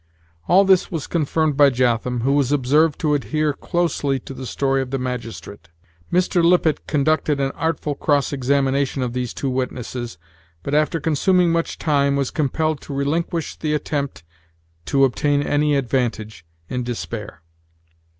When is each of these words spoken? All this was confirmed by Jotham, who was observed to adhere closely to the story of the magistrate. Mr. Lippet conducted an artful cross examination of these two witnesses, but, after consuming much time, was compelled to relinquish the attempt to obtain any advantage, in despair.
All 0.47 0.65
this 0.65 0.89
was 0.89 1.05
confirmed 1.05 1.55
by 1.55 1.69
Jotham, 1.69 2.21
who 2.21 2.33
was 2.33 2.51
observed 2.51 2.97
to 3.01 3.13
adhere 3.13 3.53
closely 3.53 4.17
to 4.21 4.33
the 4.33 4.47
story 4.47 4.81
of 4.81 4.89
the 4.89 4.97
magistrate. 4.97 5.69
Mr. 6.11 6.43
Lippet 6.43 6.87
conducted 6.87 7.39
an 7.39 7.51
artful 7.51 7.93
cross 7.93 8.33
examination 8.33 9.03
of 9.03 9.13
these 9.13 9.31
two 9.31 9.51
witnesses, 9.51 10.17
but, 10.63 10.73
after 10.73 10.99
consuming 10.99 11.51
much 11.51 11.77
time, 11.77 12.15
was 12.15 12.31
compelled 12.31 12.81
to 12.81 12.95
relinquish 12.95 13.55
the 13.57 13.75
attempt 13.75 14.23
to 14.85 15.03
obtain 15.05 15.43
any 15.43 15.75
advantage, 15.75 16.47
in 16.67 16.81
despair. 16.81 17.43